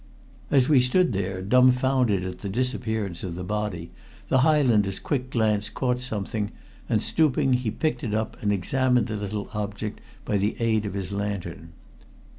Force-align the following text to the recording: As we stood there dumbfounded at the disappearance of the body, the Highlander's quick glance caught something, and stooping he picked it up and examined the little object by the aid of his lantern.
As 0.49 0.67
we 0.67 0.79
stood 0.79 1.13
there 1.13 1.43
dumbfounded 1.43 2.23
at 2.25 2.39
the 2.39 2.49
disappearance 2.49 3.21
of 3.23 3.35
the 3.35 3.43
body, 3.43 3.91
the 4.29 4.39
Highlander's 4.39 4.97
quick 4.97 5.29
glance 5.29 5.69
caught 5.69 5.99
something, 5.99 6.49
and 6.89 7.03
stooping 7.03 7.53
he 7.53 7.69
picked 7.69 8.03
it 8.03 8.15
up 8.15 8.35
and 8.41 8.51
examined 8.51 9.05
the 9.05 9.15
little 9.15 9.47
object 9.53 10.01
by 10.25 10.37
the 10.37 10.55
aid 10.59 10.87
of 10.87 10.95
his 10.95 11.11
lantern. 11.11 11.73